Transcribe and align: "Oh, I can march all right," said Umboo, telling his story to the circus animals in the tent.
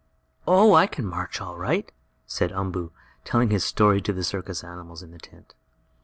"Oh, 0.47 0.73
I 0.73 0.87
can 0.87 1.05
march 1.05 1.39
all 1.39 1.59
right," 1.59 1.91
said 2.25 2.51
Umboo, 2.51 2.91
telling 3.23 3.51
his 3.51 3.63
story 3.63 4.01
to 4.01 4.11
the 4.13 4.23
circus 4.23 4.63
animals 4.63 5.03
in 5.03 5.11
the 5.11 5.19
tent. 5.19 5.53